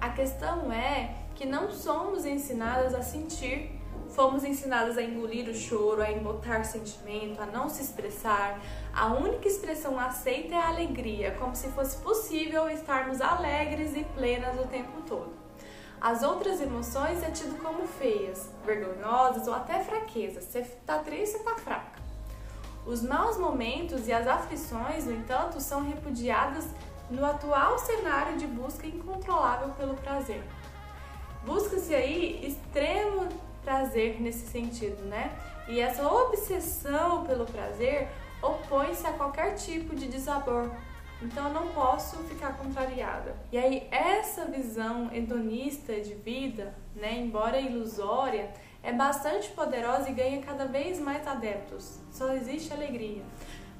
A 0.00 0.10
questão 0.10 0.72
é 0.72 1.27
que 1.38 1.46
não 1.46 1.70
somos 1.70 2.26
ensinadas 2.26 2.92
a 2.92 3.00
sentir, 3.00 3.70
fomos 4.08 4.42
ensinadas 4.42 4.98
a 4.98 5.02
engolir 5.02 5.48
o 5.48 5.54
choro, 5.54 6.02
a 6.02 6.10
embotar 6.10 6.64
sentimento, 6.64 7.40
a 7.40 7.46
não 7.46 7.68
se 7.68 7.80
expressar. 7.80 8.60
A 8.92 9.06
única 9.06 9.46
expressão 9.46 10.00
aceita 10.00 10.56
é 10.56 10.58
a 10.58 10.66
alegria, 10.66 11.36
como 11.38 11.54
se 11.54 11.68
fosse 11.68 11.98
possível 11.98 12.68
estarmos 12.68 13.20
alegres 13.20 13.96
e 13.96 14.02
plenas 14.16 14.58
o 14.58 14.66
tempo 14.66 15.00
todo. 15.06 15.30
As 16.00 16.24
outras 16.24 16.60
emoções 16.60 17.22
é 17.22 17.30
tido 17.30 17.56
como 17.62 17.86
feias, 17.86 18.50
vergonhosas 18.66 19.46
ou 19.46 19.54
até 19.54 19.78
fraquezas. 19.78 20.42
Você 20.42 20.58
está 20.58 20.98
triste, 20.98 21.34
você 21.34 21.38
está 21.38 21.54
fraca. 21.54 22.02
Os 22.84 23.00
maus 23.00 23.38
momentos 23.38 24.08
e 24.08 24.12
as 24.12 24.26
aflições, 24.26 25.04
no 25.04 25.12
entanto, 25.12 25.60
são 25.60 25.84
repudiadas 25.88 26.66
no 27.08 27.24
atual 27.24 27.78
cenário 27.78 28.36
de 28.36 28.46
busca 28.46 28.88
incontrolável 28.88 29.68
pelo 29.70 29.94
prazer. 29.94 30.42
Busca-se 31.44 31.94
aí 31.94 32.46
extremo 32.46 33.28
prazer 33.64 34.20
nesse 34.20 34.46
sentido, 34.46 35.02
né? 35.04 35.32
E 35.68 35.80
essa 35.80 36.06
obsessão 36.10 37.24
pelo 37.24 37.44
prazer 37.44 38.08
opõe-se 38.42 39.06
a 39.06 39.12
qualquer 39.12 39.54
tipo 39.54 39.94
de 39.94 40.08
desabor. 40.08 40.70
Então 41.20 41.48
eu 41.48 41.54
não 41.54 41.68
posso 41.68 42.16
ficar 42.24 42.56
contrariada. 42.56 43.34
E 43.50 43.58
aí 43.58 43.86
essa 43.90 44.44
visão 44.44 45.10
hedonista 45.12 46.00
de 46.00 46.14
vida, 46.14 46.74
né, 46.94 47.18
embora 47.18 47.60
ilusória, 47.60 48.50
é 48.82 48.92
bastante 48.92 49.48
poderosa 49.50 50.08
e 50.08 50.12
ganha 50.12 50.40
cada 50.40 50.66
vez 50.66 51.00
mais 51.00 51.26
adeptos. 51.26 51.98
Só 52.12 52.32
existe 52.32 52.72
alegria. 52.72 53.22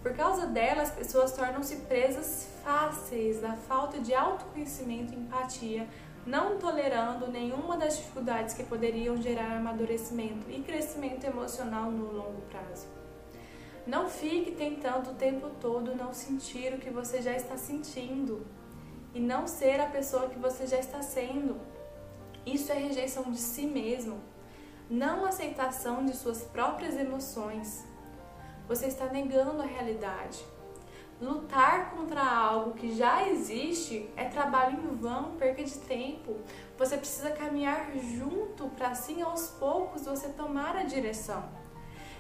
Por 0.03 0.15
causa 0.15 0.47
dela, 0.47 0.83
as 0.83 0.91
pessoas 0.91 1.33
tornam-se 1.33 1.77
presas 1.77 2.49
fáceis 2.65 3.41
da 3.41 3.55
falta 3.55 3.99
de 3.99 4.15
autoconhecimento 4.15 5.13
e 5.13 5.17
empatia, 5.17 5.89
não 6.27 6.59
tolerando 6.59 7.31
nenhuma 7.31 7.77
das 7.77 7.97
dificuldades 7.97 8.55
que 8.55 8.65
poderiam 8.65 9.21
gerar 9.21 9.57
amadurecimento 9.57 10.51
e 10.51 10.61
crescimento 10.61 11.25
emocional 11.25 11.91
no 11.91 12.13
longo 12.13 12.43
prazo. 12.43 12.87
Não 13.87 14.09
fique 14.09 14.53
tentando 14.53 15.11
o 15.11 15.15
tempo 15.15 15.49
todo 15.61 15.95
não 15.95 16.13
sentir 16.13 16.75
o 16.75 16.79
que 16.79 16.91
você 16.91 17.23
já 17.23 17.33
está 17.33 17.57
sentindo 17.57 18.47
e 19.15 19.21
não 19.21 19.47
ser 19.47 19.81
a 19.81 19.87
pessoa 19.87 20.29
que 20.29 20.39
você 20.39 20.67
já 20.67 20.79
está 20.79 21.01
sendo. 21.01 21.57
Isso 22.45 22.71
é 22.71 22.75
rejeição 22.75 23.31
de 23.31 23.39
si 23.39 23.67
mesmo, 23.67 24.21
não 24.91 25.25
aceitação 25.25 26.05
de 26.05 26.15
suas 26.15 26.43
próprias 26.43 26.97
emoções 26.97 27.87
você 28.69 28.87
está 28.87 29.07
negando 29.07 29.63
a 29.63 29.65
realidade. 29.65 30.45
Lutar 31.21 31.91
contra 31.91 32.23
algo 32.23 32.75
que 32.75 32.95
já 32.95 33.27
existe 33.29 34.09
é 34.17 34.27
trabalho 34.27 34.79
em 34.79 34.97
vão, 34.97 35.33
perca 35.33 35.65
de 35.65 35.77
tempo. 35.81 36.37
Você 36.79 36.97
precisa 36.97 37.31
caminhar 37.33 37.91
junto 37.97 38.69
para 38.69 38.91
assim 38.91 39.21
aos 39.21 39.49
poucos 39.49 40.05
você 40.05 40.29
tomar 40.29 40.77
a 40.77 40.85
direção. 40.85 41.43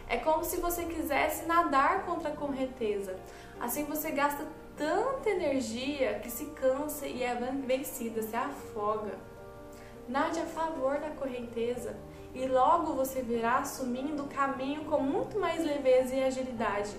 É 0.09 0.17
como 0.17 0.43
se 0.43 0.57
você 0.57 0.85
quisesse 0.85 1.47
nadar 1.47 2.07
contra 2.07 2.31
a 2.31 2.37
correnteza. 2.37 3.17
Assim 3.61 3.85
você 3.85 4.11
gasta 4.11 4.45
tanta 4.77 5.31
energia 5.31 6.19
que 6.19 6.31
se 6.31 6.47
cansa 6.47 7.07
e 7.07 7.23
é 7.23 7.35
vencida, 7.35 8.21
se 8.21 8.35
afoga. 8.35 9.15
Nade 10.09 10.41
a 10.41 10.47
favor 10.47 10.99
da 10.99 11.11
correnteza 11.11 11.95
e 12.35 12.47
logo 12.47 12.95
você 12.95 13.23
virá 13.23 13.59
assumindo 13.59 14.25
o 14.25 14.29
caminho 14.29 14.87
com 14.87 15.01
muito 15.01 15.39
mais 15.39 15.65
leveza 15.65 16.17
e 16.17 16.25
agilidade. 16.25 16.97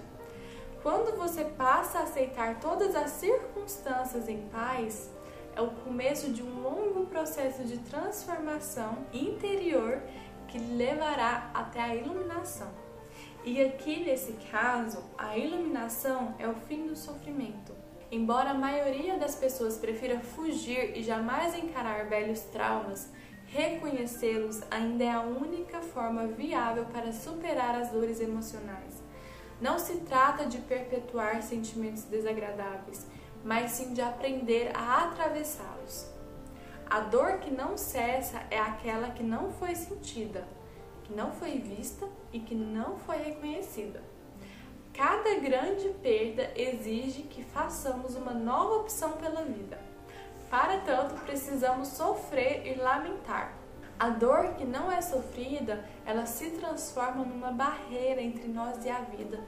Quando 0.81 1.17
você 1.17 1.43
passa 1.43 1.99
a 1.99 2.03
aceitar 2.03 2.61
todas 2.61 2.95
as 2.95 3.11
circunstâncias 3.11 4.29
em 4.29 4.47
paz, 4.47 5.09
é 5.53 5.61
o 5.61 5.71
começo 5.71 6.31
de 6.31 6.41
um 6.41 6.61
longo 6.61 7.05
processo 7.07 7.65
de 7.65 7.77
transformação 7.79 8.99
interior 9.11 10.01
que 10.47 10.57
levará 10.57 11.51
até 11.53 11.81
a 11.81 11.95
iluminação. 11.95 12.69
E 13.43 13.61
aqui 13.61 14.05
nesse 14.05 14.33
caso, 14.49 15.03
a 15.17 15.37
iluminação 15.37 16.33
é 16.39 16.47
o 16.47 16.55
fim 16.55 16.87
do 16.87 16.95
sofrimento. 16.95 17.73
Embora 18.09 18.51
a 18.51 18.53
maioria 18.53 19.17
das 19.17 19.35
pessoas 19.35 19.77
prefira 19.77 20.21
fugir 20.21 20.97
e 20.97 21.03
jamais 21.03 21.55
encarar 21.55 22.05
velhos 22.05 22.39
traumas, 22.53 23.11
reconhecê-los 23.47 24.61
ainda 24.71 25.03
é 25.03 25.11
a 25.11 25.21
única 25.21 25.81
forma 25.81 26.25
viável 26.25 26.85
para 26.85 27.11
superar 27.11 27.75
as 27.75 27.89
dores 27.89 28.21
emocionais. 28.21 28.98
Não 29.61 29.77
se 29.77 29.97
trata 30.01 30.45
de 30.45 30.57
perpetuar 30.59 31.41
sentimentos 31.41 32.03
desagradáveis, 32.03 33.05
mas 33.43 33.71
sim 33.71 33.93
de 33.93 34.01
aprender 34.01 34.71
a 34.75 35.05
atravessá-los. 35.05 36.07
A 36.89 37.01
dor 37.01 37.39
que 37.39 37.51
não 37.51 37.77
cessa 37.77 38.41
é 38.49 38.57
aquela 38.57 39.11
que 39.11 39.21
não 39.21 39.51
foi 39.51 39.75
sentida, 39.75 40.47
que 41.03 41.13
não 41.13 41.31
foi 41.31 41.59
vista 41.59 42.07
e 42.31 42.39
que 42.39 42.55
não 42.55 42.97
foi 42.99 43.17
reconhecida. 43.17 44.01
Cada 44.93 45.35
grande 45.39 45.89
perda 46.01 46.51
exige 46.55 47.23
que 47.23 47.43
façamos 47.43 48.15
uma 48.15 48.33
nova 48.33 48.75
opção 48.77 49.13
pela 49.13 49.43
vida. 49.43 49.79
Para 50.49 50.79
tanto, 50.79 51.13
precisamos 51.25 51.89
sofrer 51.89 52.65
e 52.65 52.75
lamentar. 52.75 53.53
A 53.99 54.09
dor 54.09 54.55
que 54.55 54.65
não 54.65 54.91
é 54.91 55.01
sofrida, 55.01 55.85
ela 56.09 56.25
se 56.25 56.49
transforma 56.49 57.23
numa 57.23 57.51
barreira 57.51 58.19
entre 58.19 58.47
nós 58.47 58.83
e 58.83 58.89
a 58.89 58.99
vida. 59.01 59.39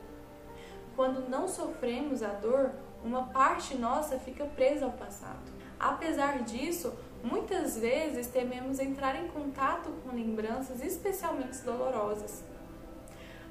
Quando 0.95 1.27
não 1.27 1.47
sofremos 1.47 2.21
a 2.21 2.27
dor, 2.27 2.69
uma 3.03 3.23
parte 3.23 3.75
nossa 3.75 4.19
fica 4.19 4.45
presa 4.45 4.85
ao 4.85 4.91
passado. 4.91 5.51
Apesar 5.79 6.43
disso, 6.43 6.93
muitas 7.23 7.79
vezes 7.79 8.27
tememos 8.27 8.79
entrar 8.79 9.15
em 9.15 9.27
contato 9.29 9.89
com 10.03 10.15
lembranças 10.15 10.83
especialmente 10.83 11.57
dolorosas. 11.63 12.43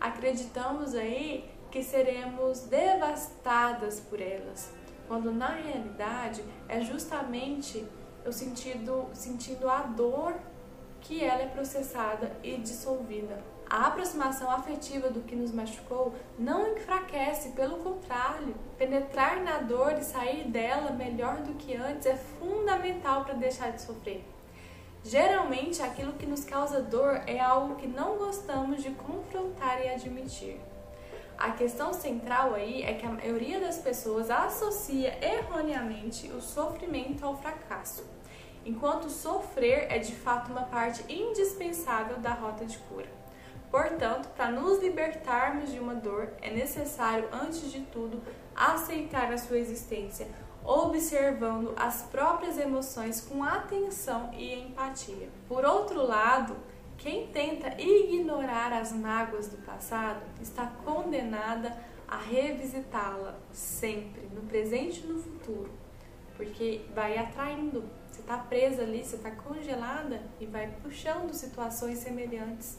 Acreditamos 0.00 0.94
aí 0.94 1.50
que 1.68 1.82
seremos 1.82 2.60
devastadas 2.60 3.98
por 3.98 4.20
elas, 4.20 4.72
quando 5.08 5.32
na 5.32 5.48
realidade 5.48 6.44
é 6.68 6.80
justamente 6.80 7.84
o 8.24 8.30
sentido, 8.30 9.08
sentindo 9.12 9.68
a 9.68 9.82
dor 9.82 10.38
que 11.00 11.24
ela 11.24 11.42
é 11.42 11.46
processada 11.46 12.32
e 12.42 12.56
dissolvida. 12.56 13.42
A 13.68 13.86
aproximação 13.86 14.50
afetiva 14.50 15.10
do 15.10 15.20
que 15.20 15.36
nos 15.36 15.52
machucou 15.52 16.12
não 16.36 16.76
enfraquece, 16.76 17.50
pelo 17.50 17.78
contrário, 17.78 18.54
penetrar 18.76 19.40
na 19.42 19.58
dor 19.58 19.92
e 19.92 20.02
sair 20.02 20.48
dela 20.48 20.90
melhor 20.90 21.36
do 21.38 21.54
que 21.54 21.76
antes 21.76 22.06
é 22.06 22.16
fundamental 22.16 23.24
para 23.24 23.34
deixar 23.34 23.70
de 23.70 23.82
sofrer. 23.82 24.24
Geralmente, 25.04 25.80
aquilo 25.82 26.14
que 26.14 26.26
nos 26.26 26.44
causa 26.44 26.82
dor 26.82 27.22
é 27.26 27.38
algo 27.38 27.76
que 27.76 27.86
não 27.86 28.18
gostamos 28.18 28.82
de 28.82 28.90
confrontar 28.90 29.80
e 29.84 29.88
admitir. 29.88 30.60
A 31.38 31.52
questão 31.52 31.94
central 31.94 32.54
aí 32.54 32.82
é 32.82 32.92
que 32.92 33.06
a 33.06 33.10
maioria 33.10 33.60
das 33.60 33.78
pessoas 33.78 34.30
associa 34.30 35.16
erroneamente 35.24 36.28
o 36.32 36.40
sofrimento 36.42 37.24
ao 37.24 37.34
fracasso, 37.34 38.04
enquanto 38.64 39.08
sofrer 39.08 39.86
é 39.90 39.98
de 39.98 40.14
fato 40.14 40.50
uma 40.50 40.62
parte 40.62 41.04
indispensável 41.12 42.18
da 42.18 42.32
rota 42.32 42.64
de 42.64 42.78
cura. 42.78 43.08
Portanto, 43.70 44.28
para 44.36 44.50
nos 44.50 44.80
libertarmos 44.80 45.70
de 45.70 45.78
uma 45.78 45.94
dor, 45.94 46.30
é 46.42 46.50
necessário, 46.50 47.28
antes 47.32 47.70
de 47.70 47.80
tudo, 47.82 48.20
aceitar 48.54 49.32
a 49.32 49.38
sua 49.38 49.58
existência, 49.58 50.26
observando 50.64 51.72
as 51.76 52.02
próprias 52.02 52.58
emoções 52.58 53.20
com 53.20 53.44
atenção 53.44 54.30
e 54.34 54.54
empatia. 54.54 55.28
Por 55.48 55.64
outro 55.64 56.04
lado, 56.04 56.56
quem 56.98 57.28
tenta 57.28 57.80
ignorar 57.80 58.72
as 58.72 58.92
mágoas 58.92 59.48
do 59.48 59.56
passado 59.58 60.20
está 60.42 60.66
condenada 60.84 61.74
a 62.06 62.16
revisitá-la 62.16 63.38
sempre, 63.52 64.28
no 64.34 64.42
presente 64.42 65.04
e 65.04 65.06
no 65.06 65.22
futuro, 65.22 65.70
porque 66.36 66.82
vai 66.92 67.16
atraindo. 67.16 67.84
Está 68.30 68.44
presa 68.44 68.82
ali, 68.82 69.02
você 69.02 69.16
está 69.16 69.32
congelada 69.32 70.22
e 70.38 70.46
vai 70.46 70.68
puxando 70.84 71.32
situações 71.32 71.98
semelhantes. 71.98 72.78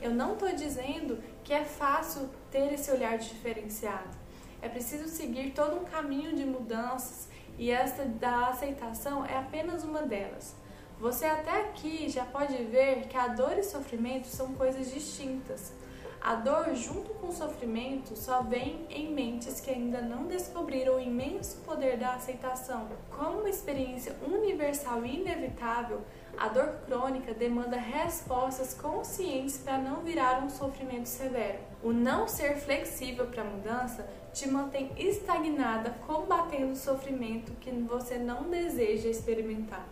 Eu 0.00 0.12
não 0.12 0.34
estou 0.34 0.48
dizendo 0.54 1.18
que 1.42 1.52
é 1.52 1.64
fácil 1.64 2.30
ter 2.48 2.72
esse 2.72 2.92
olhar 2.92 3.18
diferenciado. 3.18 4.16
É 4.62 4.68
preciso 4.68 5.08
seguir 5.08 5.50
todo 5.50 5.80
um 5.80 5.84
caminho 5.84 6.36
de 6.36 6.44
mudanças 6.44 7.28
e 7.58 7.72
esta 7.72 8.04
da 8.04 8.50
aceitação 8.50 9.26
é 9.26 9.36
apenas 9.36 9.82
uma 9.82 10.02
delas. 10.02 10.54
Você 11.00 11.24
até 11.26 11.62
aqui 11.62 12.08
já 12.08 12.24
pode 12.24 12.54
ver 12.62 13.08
que 13.08 13.16
a 13.16 13.26
dor 13.26 13.58
e 13.58 13.64
sofrimento 13.64 14.28
são 14.28 14.54
coisas 14.54 14.92
distintas. 14.94 15.72
A 16.24 16.36
dor, 16.36 16.74
junto 16.74 17.12
com 17.12 17.28
o 17.28 17.32
sofrimento, 17.34 18.16
só 18.16 18.40
vem 18.40 18.86
em 18.88 19.12
mentes 19.12 19.60
que 19.60 19.70
ainda 19.70 20.00
não 20.00 20.24
descobriram 20.24 20.96
o 20.96 21.00
imenso 21.00 21.58
poder 21.66 21.98
da 21.98 22.14
aceitação. 22.14 22.88
Como 23.14 23.40
uma 23.40 23.50
experiência 23.50 24.16
universal 24.26 25.04
e 25.04 25.20
inevitável, 25.20 26.00
a 26.38 26.48
dor 26.48 26.76
crônica 26.86 27.34
demanda 27.34 27.76
respostas 27.76 28.72
conscientes 28.72 29.58
para 29.58 29.76
não 29.76 29.96
virar 29.96 30.42
um 30.42 30.48
sofrimento 30.48 31.10
severo. 31.10 31.58
O 31.82 31.92
não 31.92 32.26
ser 32.26 32.56
flexível 32.56 33.26
para 33.26 33.42
a 33.42 33.44
mudança 33.44 34.08
te 34.32 34.48
mantém 34.48 34.92
estagnada, 34.96 35.90
combatendo 36.06 36.72
o 36.72 36.76
sofrimento 36.76 37.52
que 37.60 37.70
você 37.70 38.16
não 38.16 38.44
deseja 38.44 39.10
experimentar. 39.10 39.86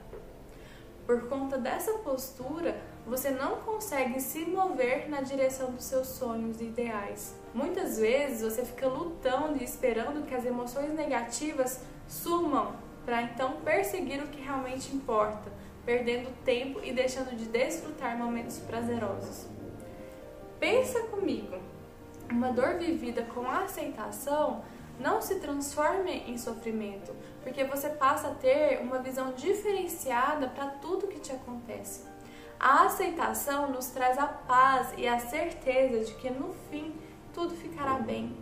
Por 1.06 1.28
conta 1.28 1.58
dessa 1.58 1.92
postura, 1.98 2.74
você 3.06 3.30
não 3.30 3.56
consegue 3.56 4.20
se 4.20 4.44
mover 4.46 5.08
na 5.08 5.20
direção 5.20 5.72
dos 5.72 5.84
seus 5.84 6.06
sonhos 6.06 6.60
e 6.60 6.64
ideais. 6.64 7.34
Muitas 7.52 7.98
vezes 7.98 8.42
você 8.42 8.64
fica 8.64 8.86
lutando 8.86 9.58
e 9.60 9.64
esperando 9.64 10.24
que 10.26 10.34
as 10.34 10.44
emoções 10.44 10.94
negativas 10.94 11.80
sumam 12.06 12.76
para 13.04 13.22
então 13.22 13.60
perseguir 13.64 14.22
o 14.22 14.28
que 14.28 14.40
realmente 14.40 14.94
importa, 14.94 15.50
perdendo 15.84 16.32
tempo 16.44 16.80
e 16.82 16.92
deixando 16.92 17.36
de 17.36 17.46
desfrutar 17.46 18.16
momentos 18.16 18.58
prazerosos. 18.60 19.46
Pensa 20.60 21.00
comigo, 21.08 21.58
uma 22.30 22.52
dor 22.52 22.78
vivida 22.78 23.22
com 23.22 23.50
aceitação 23.50 24.62
não 25.00 25.20
se 25.20 25.40
transforme 25.40 26.22
em 26.28 26.38
sofrimento, 26.38 27.12
porque 27.42 27.64
você 27.64 27.88
passa 27.88 28.28
a 28.28 28.34
ter 28.34 28.80
uma 28.80 28.98
visão 28.98 29.32
diferenciada 29.32 30.46
para 30.48 30.66
tudo 30.66 31.08
que 31.08 31.18
te 31.18 31.32
acontece. 31.32 32.11
A 32.62 32.84
aceitação 32.84 33.72
nos 33.72 33.88
traz 33.88 34.16
a 34.16 34.28
paz 34.28 34.94
e 34.96 35.08
a 35.08 35.18
certeza 35.18 36.04
de 36.04 36.14
que 36.14 36.30
no 36.30 36.54
fim 36.70 36.94
tudo 37.34 37.56
ficará 37.56 37.94
bem. 37.94 38.36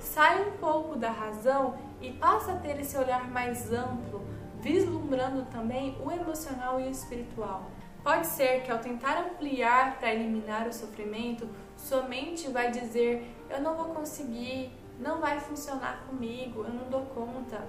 Sai 0.00 0.42
um 0.48 0.56
pouco 0.56 0.96
da 0.96 1.12
razão 1.12 1.78
e 2.00 2.12
passa 2.12 2.50
a 2.50 2.56
ter 2.56 2.80
esse 2.80 2.98
olhar 2.98 3.30
mais 3.30 3.72
amplo, 3.72 4.26
vislumbrando 4.60 5.44
também 5.52 5.96
o 6.04 6.10
emocional 6.10 6.80
e 6.80 6.88
o 6.88 6.90
espiritual. 6.90 7.70
Pode 8.02 8.26
ser 8.26 8.64
que 8.64 8.72
ao 8.72 8.80
tentar 8.80 9.20
ampliar 9.20 10.00
para 10.00 10.12
eliminar 10.12 10.66
o 10.66 10.72
sofrimento, 10.72 11.48
sua 11.76 12.02
mente 12.02 12.50
vai 12.50 12.72
dizer: 12.72 13.32
Eu 13.48 13.60
não 13.60 13.76
vou 13.76 13.94
conseguir, 13.94 14.72
não 14.98 15.20
vai 15.20 15.38
funcionar 15.38 16.02
comigo, 16.08 16.64
eu 16.64 16.74
não 16.74 16.90
dou 16.90 17.02
conta. 17.02 17.64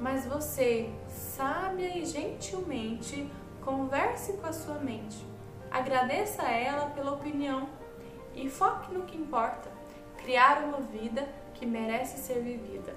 Mas 0.00 0.26
você, 0.26 0.90
sábia 1.08 1.96
e 1.96 2.04
gentilmente, 2.04 3.30
converse 3.68 4.32
com 4.38 4.46
a 4.46 4.52
sua 4.52 4.76
mente. 4.76 5.18
Agradeça 5.70 6.42
a 6.42 6.50
ela 6.50 6.86
pela 6.86 7.12
opinião 7.12 7.68
e 8.34 8.48
foque 8.48 8.94
no 8.94 9.04
que 9.04 9.14
importa: 9.14 9.70
criar 10.16 10.64
uma 10.64 10.80
vida 10.80 11.28
que 11.52 11.66
merece 11.66 12.16
ser 12.16 12.40
vivida. 12.40 12.96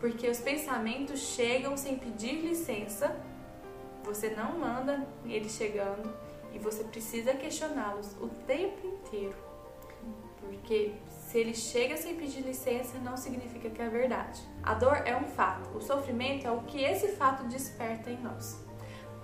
Porque 0.00 0.28
os 0.28 0.40
pensamentos 0.40 1.20
chegam 1.20 1.76
sem 1.76 1.96
pedir 1.96 2.40
licença, 2.40 3.16
você 4.02 4.30
não 4.30 4.58
manda 4.58 5.06
eles 5.24 5.52
chegando 5.52 6.12
e 6.52 6.58
você 6.58 6.82
precisa 6.82 7.32
questioná-los 7.32 8.16
o 8.20 8.26
tempo 8.48 8.84
inteiro. 8.84 9.36
Porque 10.40 10.92
se 11.08 11.38
ele 11.38 11.54
chega 11.54 11.96
sem 11.96 12.16
pedir 12.16 12.40
licença, 12.40 12.98
não 12.98 13.16
significa 13.16 13.70
que 13.70 13.80
é 13.80 13.88
verdade. 13.88 14.42
A 14.60 14.74
dor 14.74 15.02
é 15.06 15.16
um 15.16 15.24
fato, 15.24 15.70
o 15.70 15.80
sofrimento 15.80 16.48
é 16.48 16.50
o 16.50 16.62
que 16.62 16.82
esse 16.82 17.12
fato 17.12 17.44
desperta 17.44 18.10
em 18.10 18.20
nós. 18.20 18.63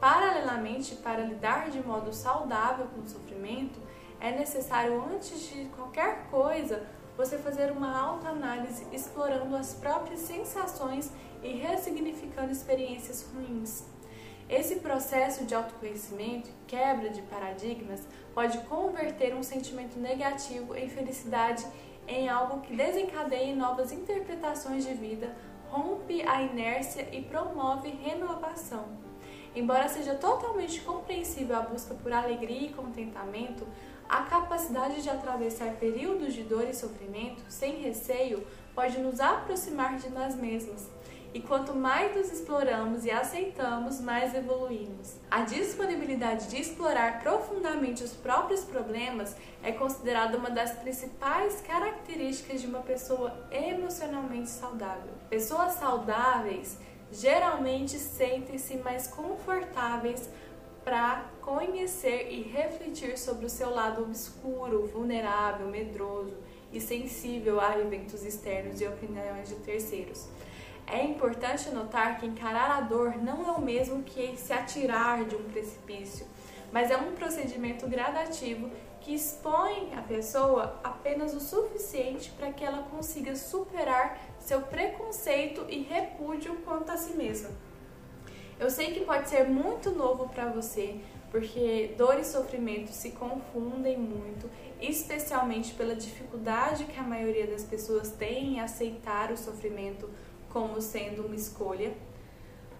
Paralelamente, 0.00 0.96
para 0.96 1.20
lidar 1.20 1.68
de 1.68 1.78
modo 1.86 2.10
saudável 2.10 2.86
com 2.86 3.02
o 3.02 3.06
sofrimento, 3.06 3.78
é 4.18 4.32
necessário, 4.32 5.04
antes 5.12 5.50
de 5.50 5.66
qualquer 5.76 6.26
coisa, 6.30 6.86
você 7.18 7.36
fazer 7.36 7.70
uma 7.70 7.94
autoanálise 7.98 8.86
explorando 8.92 9.54
as 9.54 9.74
próprias 9.74 10.20
sensações 10.20 11.12
e 11.42 11.52
ressignificando 11.52 12.50
experiências 12.50 13.30
ruins. 13.30 13.84
Esse 14.48 14.76
processo 14.76 15.44
de 15.44 15.54
autoconhecimento, 15.54 16.48
quebra 16.66 17.10
de 17.10 17.20
paradigmas, 17.22 18.00
pode 18.34 18.56
converter 18.62 19.34
um 19.34 19.42
sentimento 19.42 19.98
negativo 19.98 20.74
em 20.74 20.88
felicidade 20.88 21.64
em 22.08 22.26
algo 22.26 22.62
que 22.62 22.74
desencadeie 22.74 23.54
novas 23.54 23.92
interpretações 23.92 24.84
de 24.84 24.94
vida, 24.94 25.36
rompe 25.68 26.22
a 26.26 26.42
inércia 26.42 27.06
e 27.12 27.22
promove 27.22 27.90
renovação. 27.90 29.09
Embora 29.54 29.88
seja 29.88 30.14
totalmente 30.14 30.80
compreensível 30.80 31.56
a 31.56 31.60
busca 31.62 31.94
por 31.94 32.12
alegria 32.12 32.68
e 32.68 32.72
contentamento, 32.72 33.66
a 34.08 34.22
capacidade 34.22 35.02
de 35.02 35.10
atravessar 35.10 35.74
períodos 35.74 36.34
de 36.34 36.42
dor 36.42 36.68
e 36.68 36.74
sofrimento 36.74 37.42
sem 37.48 37.80
receio 37.80 38.46
pode 38.74 38.98
nos 38.98 39.20
aproximar 39.20 39.98
de 39.98 40.08
nós 40.10 40.34
mesmos 40.34 40.88
e 41.32 41.40
quanto 41.40 41.74
mais 41.74 42.14
nos 42.16 42.32
exploramos 42.32 43.04
e 43.04 43.10
aceitamos, 43.10 44.00
mais 44.00 44.34
evoluímos. 44.34 45.14
A 45.30 45.42
disponibilidade 45.42 46.48
de 46.48 46.60
explorar 46.60 47.20
profundamente 47.22 48.02
os 48.02 48.12
próprios 48.12 48.64
problemas 48.64 49.36
é 49.62 49.70
considerada 49.70 50.36
uma 50.36 50.50
das 50.50 50.72
principais 50.72 51.60
características 51.60 52.60
de 52.60 52.66
uma 52.66 52.80
pessoa 52.80 53.32
emocionalmente 53.50 54.50
saudável. 54.50 55.12
Pessoas 55.28 55.74
saudáveis 55.74 56.76
geralmente 57.12 57.98
sentem-se 57.98 58.76
mais 58.76 59.06
confortáveis 59.06 60.28
para 60.84 61.26
conhecer 61.42 62.30
e 62.30 62.42
refletir 62.42 63.18
sobre 63.18 63.46
o 63.46 63.50
seu 63.50 63.70
lado 63.70 64.02
obscuro, 64.02 64.86
vulnerável, 64.86 65.68
medroso 65.68 66.36
e 66.72 66.80
sensível 66.80 67.60
a 67.60 67.78
eventos 67.78 68.24
externos 68.24 68.80
e 68.80 68.86
opiniões 68.86 69.48
de 69.48 69.56
terceiros. 69.56 70.28
É 70.86 71.04
importante 71.04 71.70
notar 71.70 72.18
que 72.18 72.26
encarar 72.26 72.70
a 72.70 72.80
dor 72.80 73.16
não 73.16 73.46
é 73.46 73.52
o 73.52 73.60
mesmo 73.60 74.02
que 74.02 74.36
se 74.36 74.52
atirar 74.52 75.24
de 75.24 75.36
um 75.36 75.44
precipício, 75.44 76.26
mas 76.72 76.90
é 76.90 76.96
um 76.96 77.12
procedimento 77.12 77.86
gradativo 77.86 78.70
que 79.00 79.14
expõe 79.14 79.94
a 79.96 80.02
pessoa 80.02 80.78
apenas 80.82 81.34
o 81.34 81.40
suficiente 81.40 82.30
para 82.32 82.52
que 82.52 82.64
ela 82.64 82.82
consiga 82.90 83.34
superar 83.34 84.18
seu 84.50 84.62
preconceito 84.62 85.64
e 85.68 85.82
repúdio 85.82 86.56
quanto 86.64 86.90
a 86.90 86.96
si 86.96 87.16
mesma. 87.16 87.50
Eu 88.58 88.68
sei 88.68 88.92
que 88.92 89.04
pode 89.04 89.28
ser 89.28 89.48
muito 89.48 89.92
novo 89.92 90.28
para 90.28 90.46
você, 90.50 90.96
porque 91.30 91.94
dor 91.96 92.18
e 92.18 92.24
sofrimento 92.24 92.90
se 92.90 93.12
confundem 93.12 93.96
muito, 93.96 94.50
especialmente 94.80 95.72
pela 95.74 95.94
dificuldade 95.94 96.86
que 96.86 96.98
a 96.98 97.04
maioria 97.04 97.46
das 97.46 97.62
pessoas 97.62 98.10
tem 98.10 98.54
em 98.54 98.60
aceitar 98.60 99.30
o 99.30 99.36
sofrimento 99.36 100.10
como 100.48 100.80
sendo 100.80 101.26
uma 101.26 101.36
escolha. 101.36 101.96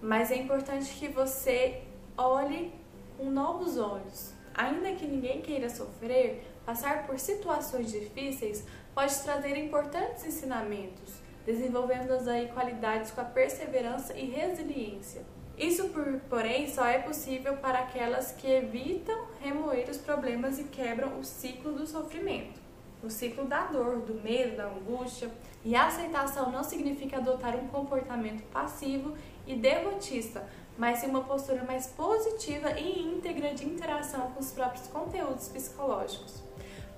Mas 0.01 0.29
é 0.29 0.35
importante 0.35 0.93
que 0.95 1.07
você 1.07 1.83
olhe 2.17 2.73
com 3.17 3.29
novos 3.29 3.77
olhos. 3.77 4.33
Ainda 4.53 4.91
que 4.91 5.07
ninguém 5.07 5.41
queira 5.41 5.69
sofrer, 5.69 6.43
passar 6.65 7.07
por 7.07 7.17
situações 7.17 7.89
difíceis 7.89 8.65
pode 8.93 9.17
trazer 9.23 9.55
importantes 9.55 10.25
ensinamentos, 10.25 11.20
desenvolvendo 11.45 12.11
aí 12.29 12.47
qualidades 12.49 13.11
com 13.11 13.21
a 13.21 13.25
perseverança 13.25 14.13
e 14.17 14.25
resiliência. 14.25 15.23
Isso, 15.57 15.89
por, 15.89 16.19
porém, 16.29 16.67
só 16.67 16.85
é 16.85 16.99
possível 16.99 17.57
para 17.57 17.79
aquelas 17.79 18.31
que 18.31 18.47
evitam 18.47 19.27
remoer 19.39 19.89
os 19.89 19.97
problemas 19.97 20.57
e 20.57 20.63
quebram 20.63 21.19
o 21.19 21.23
ciclo 21.23 21.73
do 21.73 21.85
sofrimento, 21.85 22.59
o 23.03 23.09
ciclo 23.09 23.45
da 23.45 23.65
dor, 23.65 23.97
do 23.97 24.15
medo, 24.15 24.57
da 24.57 24.65
angústia. 24.65 25.29
E 25.63 25.75
a 25.75 25.85
aceitação 25.85 26.51
não 26.51 26.63
significa 26.63 27.17
adotar 27.17 27.55
um 27.55 27.67
comportamento 27.67 28.41
passivo 28.51 29.15
e 29.45 29.55
derrotista, 29.55 30.43
mas 30.77 30.99
sim 30.99 31.07
uma 31.07 31.23
postura 31.23 31.63
mais 31.63 31.85
positiva 31.87 32.71
e 32.79 33.03
íntegra 33.03 33.53
de 33.53 33.63
interação 33.63 34.31
com 34.31 34.39
os 34.39 34.51
próprios 34.51 34.87
conteúdos 34.87 35.47
psicológicos. 35.49 36.41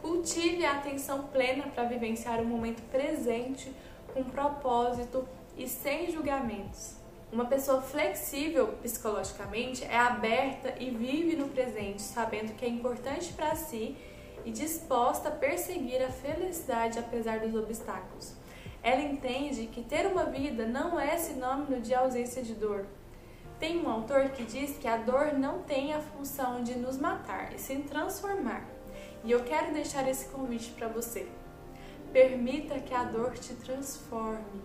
Cultive 0.01 0.65
a 0.65 0.77
atenção 0.77 1.23
plena 1.27 1.67
para 1.67 1.83
vivenciar 1.83 2.39
o 2.39 2.45
momento 2.45 2.81
presente 2.89 3.73
com 4.13 4.23
propósito 4.23 5.27
e 5.57 5.67
sem 5.67 6.11
julgamentos. 6.11 6.95
Uma 7.31 7.45
pessoa 7.45 7.81
flexível 7.81 8.67
psicologicamente 8.83 9.83
é 9.83 9.97
aberta 9.97 10.75
e 10.79 10.91
vive 10.91 11.35
no 11.35 11.47
presente, 11.47 12.01
sabendo 12.01 12.53
que 12.53 12.63
é 12.63 12.69
importante 12.69 13.33
para 13.33 13.55
si 13.55 13.97
e 14.45 14.51
disposta 14.51 15.29
a 15.29 15.31
perseguir 15.31 16.03
a 16.03 16.11
felicidade 16.11 16.99
apesar 16.99 17.39
dos 17.39 17.55
obstáculos. 17.55 18.33
Ela 18.83 19.01
entende 19.01 19.65
que 19.67 19.81
ter 19.81 20.05
uma 20.05 20.25
vida 20.25 20.67
não 20.67 20.99
é 20.99 21.17
sinônimo 21.17 21.81
de 21.81 21.95
ausência 21.95 22.43
de 22.43 22.53
dor. 22.53 22.85
Tem 23.59 23.83
um 23.83 23.89
autor 23.89 24.29
que 24.29 24.43
diz 24.43 24.77
que 24.77 24.87
a 24.87 24.97
dor 24.97 25.33
não 25.33 25.63
tem 25.63 25.93
a 25.93 26.01
função 26.01 26.61
de 26.61 26.75
nos 26.75 26.97
matar, 26.97 27.53
e 27.53 27.57
sim 27.57 27.81
transformar. 27.81 28.63
E 29.23 29.31
eu 29.31 29.43
quero 29.43 29.73
deixar 29.73 30.07
esse 30.07 30.27
convite 30.27 30.71
para 30.71 30.87
você. 30.87 31.27
Permita 32.13 32.79
que 32.79 32.93
a 32.93 33.03
dor 33.03 33.33
te 33.33 33.53
transforme 33.55 34.61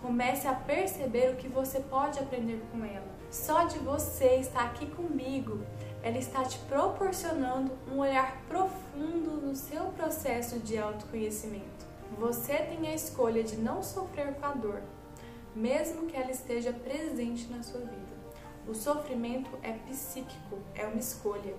Comece 0.00 0.48
a 0.48 0.54
perceber 0.54 1.30
o 1.30 1.36
que 1.36 1.46
você 1.46 1.78
pode 1.78 2.18
aprender 2.18 2.62
com 2.72 2.82
ela. 2.82 3.06
Só 3.30 3.64
de 3.64 3.78
você 3.78 4.36
estar 4.36 4.64
aqui 4.64 4.86
comigo, 4.86 5.60
ela 6.02 6.16
está 6.16 6.42
te 6.42 6.58
proporcionando 6.60 7.72
um 7.92 7.98
olhar 7.98 8.40
profundo 8.48 9.46
no 9.46 9.54
seu 9.54 9.84
processo 9.92 10.58
de 10.58 10.78
autoconhecimento. 10.78 11.86
Você 12.18 12.54
tem 12.54 12.88
a 12.88 12.94
escolha 12.94 13.44
de 13.44 13.56
não 13.56 13.82
sofrer 13.82 14.34
com 14.34 14.46
a 14.46 14.52
dor, 14.52 14.82
mesmo 15.54 16.06
que 16.06 16.16
ela 16.16 16.30
esteja 16.30 16.72
presente 16.72 17.46
na 17.52 17.62
sua 17.62 17.80
vida. 17.80 18.20
O 18.66 18.74
sofrimento 18.74 19.50
é 19.62 19.72
psíquico, 19.72 20.58
é 20.74 20.86
uma 20.86 20.98
escolha. 20.98 21.54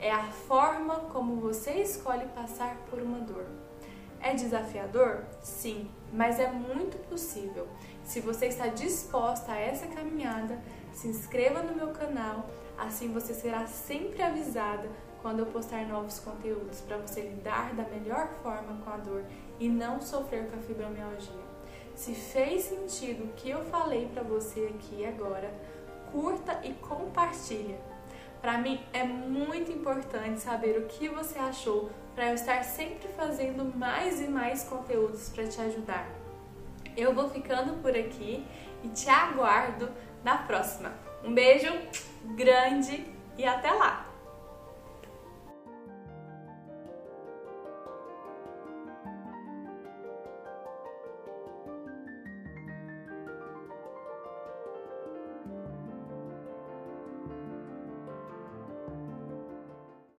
É 0.00 0.10
a 0.10 0.24
forma 0.24 1.00
como 1.12 1.36
você 1.36 1.72
escolhe 1.72 2.26
passar 2.28 2.76
por 2.88 3.00
uma 3.00 3.18
dor. 3.18 3.46
É 4.24 4.32
desafiador? 4.32 5.22
Sim, 5.42 5.86
mas 6.10 6.40
é 6.40 6.50
muito 6.50 6.96
possível. 7.10 7.68
Se 8.02 8.20
você 8.20 8.46
está 8.46 8.68
disposta 8.68 9.52
a 9.52 9.60
essa 9.60 9.86
caminhada, 9.86 10.58
se 10.94 11.08
inscreva 11.08 11.62
no 11.62 11.76
meu 11.76 11.88
canal, 11.88 12.48
assim 12.78 13.12
você 13.12 13.34
será 13.34 13.66
sempre 13.66 14.22
avisada 14.22 14.88
quando 15.20 15.40
eu 15.40 15.46
postar 15.46 15.86
novos 15.86 16.20
conteúdos 16.20 16.80
para 16.80 16.96
você 16.96 17.20
lidar 17.20 17.74
da 17.74 17.82
melhor 17.82 18.30
forma 18.42 18.80
com 18.82 18.90
a 18.90 18.96
dor 18.96 19.24
e 19.60 19.68
não 19.68 20.00
sofrer 20.00 20.50
com 20.50 20.56
a 20.56 20.62
fibromialgia. 20.62 21.44
Se 21.94 22.14
fez 22.14 22.64
sentido 22.64 23.24
o 23.24 23.32
que 23.34 23.50
eu 23.50 23.62
falei 23.66 24.08
para 24.08 24.22
você 24.22 24.74
aqui 24.74 25.04
agora, 25.04 25.52
curta 26.10 26.60
e 26.64 26.72
compartilha. 26.72 27.78
Para 28.40 28.56
mim 28.56 28.80
é 28.90 29.04
muito 29.04 29.70
importante 29.70 30.40
saber 30.40 30.78
o 30.78 30.86
que 30.86 31.10
você 31.10 31.38
achou 31.38 31.90
para 32.14 32.28
eu 32.28 32.34
estar 32.34 32.62
sempre 32.62 33.08
fazendo 33.08 33.76
mais 33.76 34.20
e 34.20 34.28
mais 34.28 34.64
conteúdos 34.64 35.28
para 35.28 35.46
te 35.46 35.60
ajudar. 35.60 36.08
Eu 36.96 37.12
vou 37.14 37.28
ficando 37.28 37.82
por 37.82 37.96
aqui 37.96 38.46
e 38.82 38.88
te 38.88 39.08
aguardo 39.08 39.90
na 40.22 40.38
próxima. 40.38 40.92
Um 41.24 41.34
beijo 41.34 41.72
grande 42.36 43.04
e 43.36 43.44
até 43.44 43.72
lá! 43.72 44.13